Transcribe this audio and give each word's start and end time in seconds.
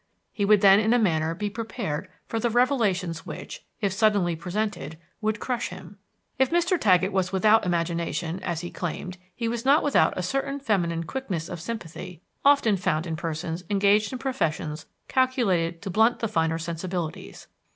He 0.31 0.45
would 0.45 0.61
then 0.61 0.79
in 0.79 0.93
a 0.95 0.97
manner 0.97 1.35
be 1.35 1.47
prepared 1.47 2.09
for 2.25 2.39
the 2.39 2.49
revelations 2.49 3.23
which, 3.23 3.63
if 3.81 3.93
suddenly 3.93 4.35
presented, 4.35 4.97
would 5.21 5.39
crush 5.39 5.67
him. 5.69 5.99
If 6.39 6.49
Mr. 6.49 6.79
Taggett 6.79 7.11
was 7.11 7.31
without 7.31 7.67
imagination, 7.67 8.41
as 8.41 8.61
he 8.61 8.71
claimed, 8.71 9.19
he 9.35 9.47
was 9.47 9.63
not 9.63 9.83
without 9.83 10.17
a 10.17 10.23
certain 10.23 10.59
feminine 10.59 11.03
quickness 11.03 11.49
of 11.49 11.61
sympathy 11.61 12.23
often 12.43 12.77
found 12.77 13.05
in 13.05 13.15
persons 13.15 13.63
engaged 13.69 14.11
in 14.11 14.17
professions 14.17 14.87
calculated 15.07 15.83
to 15.83 15.91
blunt 15.91 16.17
the 16.17 16.27
finer 16.27 16.57
sensibilities. 16.57 17.45